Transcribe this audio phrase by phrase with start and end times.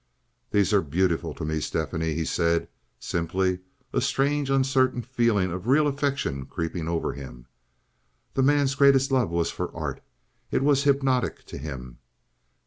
[0.49, 2.67] "These are beautiful to me, Stephanie," he said,
[2.99, 3.59] simply,
[3.93, 7.45] a strange, uncertain feeling of real affection creeping over him.
[8.33, 10.01] The man's greatest love was for art.
[10.49, 11.99] It was hypnotic to him.